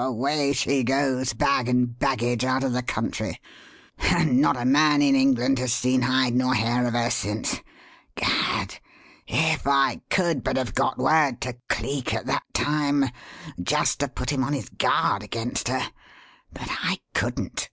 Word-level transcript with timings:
away 0.00 0.52
she 0.52 0.84
goes, 0.84 1.32
bag 1.32 1.68
and 1.68 1.98
baggage, 1.98 2.44
out 2.44 2.62
of 2.62 2.72
the 2.72 2.82
country, 2.84 3.40
and 3.98 4.40
not 4.40 4.56
a 4.56 4.64
man 4.64 5.02
in 5.02 5.16
England 5.16 5.58
has 5.58 5.72
seen 5.72 6.02
hide 6.02 6.32
nor 6.32 6.54
hair 6.54 6.86
of 6.86 6.92
her 6.94 7.10
since. 7.10 7.60
Gad! 8.14 8.78
if 9.26 9.66
I 9.66 10.00
could 10.08 10.44
but 10.44 10.56
have 10.56 10.72
got 10.76 10.98
word 10.98 11.40
to 11.40 11.56
Cleek 11.68 12.14
at 12.14 12.26
that 12.26 12.44
time 12.54 13.06
just 13.60 13.98
to 13.98 14.06
put 14.06 14.30
him 14.30 14.44
on 14.44 14.52
his 14.52 14.68
guard 14.68 15.24
against 15.24 15.66
her. 15.66 15.82
But 16.52 16.68
I 16.70 17.00
couldn't. 17.12 17.68